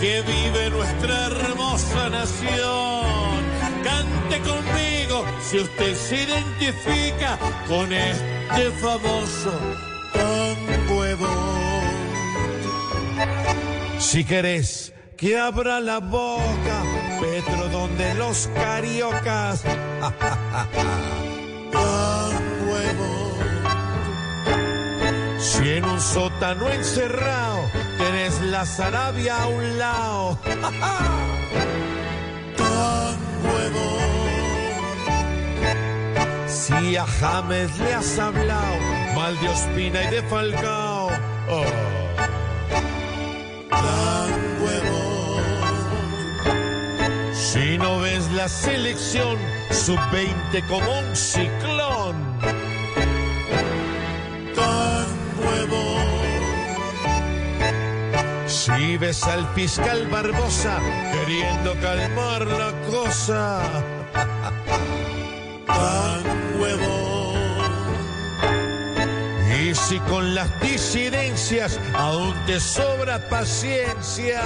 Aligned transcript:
que 0.00 0.22
vive 0.22 0.70
nuestra 0.70 1.26
hermosa 1.26 2.10
nación. 2.10 3.44
Cante 3.84 4.40
conmigo 4.40 5.24
si 5.40 5.60
usted 5.60 5.94
se 5.94 6.24
identifica 6.24 7.38
con 7.68 7.92
este 7.92 8.70
famoso 8.80 9.52
de 11.02 11.14
Bond. 11.14 11.30
Si 13.98 14.24
querés 14.24 14.92
que 15.16 15.38
abra 15.38 15.80
la 15.80 15.98
boca, 15.98 16.82
Petro, 17.20 17.68
donde 17.68 18.14
los 18.14 18.48
cariocas. 18.54 19.62
Si 25.52 25.68
en 25.68 25.84
un 25.84 26.00
sótano 26.00 26.66
encerrado 26.70 27.60
tenés 27.98 28.40
la 28.40 28.64
Sarabia 28.64 29.42
a 29.42 29.48
un 29.48 29.78
lado. 29.78 30.38
De 33.42 33.68
Bond. 33.68 34.08
Si 36.48 36.96
a 36.96 37.04
James 37.04 37.78
le 37.80 37.92
has 37.92 38.18
hablado 38.18 38.78
mal 39.14 39.38
de 39.40 39.48
Ospina 39.50 40.02
y 40.04 40.06
de 40.06 40.22
Falcao. 40.22 41.10
Oh. 41.50 41.64
Tango 43.68 44.70
de 44.70 44.80
Bond. 44.88 45.44
Si 47.34 47.76
no 47.76 48.00
ves 48.00 48.30
la 48.32 48.48
selección 48.48 49.36
sub-20 49.70 50.66
como 50.66 50.98
un 50.98 51.14
ciclón. 51.14 51.71
Si 58.64 58.96
ves 58.96 59.24
al 59.24 59.44
fiscal 59.56 60.06
Barbosa 60.06 60.78
queriendo 61.10 61.74
calmar 61.80 62.46
la 62.46 62.72
cosa. 62.88 63.60
De 66.60 66.74
Bond. 66.76 67.72
Y 69.60 69.74
si 69.74 69.98
con 69.98 70.36
las 70.36 70.60
disidencias 70.60 71.80
aún 71.92 72.32
te 72.46 72.60
sobra 72.60 73.28
paciencia. 73.28 74.40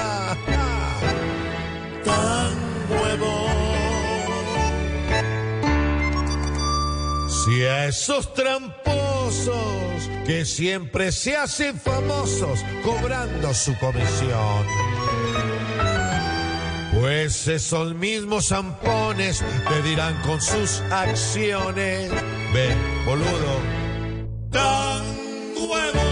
De 2.88 3.16
Bond. 3.18 3.66
Si 7.28 7.64
a 7.64 7.84
esos 7.84 8.32
que 10.24 10.44
siempre 10.44 11.10
se 11.10 11.36
hacen 11.36 11.78
famosos 11.78 12.64
cobrando 12.84 13.52
su 13.54 13.76
comisión. 13.78 14.66
Pues 16.94 17.48
esos 17.48 17.94
mismos 17.94 18.48
zampones 18.48 19.42
te 19.68 19.82
dirán 19.82 20.20
con 20.22 20.40
sus 20.40 20.80
acciones. 20.90 22.10
Ven, 22.52 23.04
boludo. 23.04 23.60
De 24.50 24.60
Bond. 25.66 26.05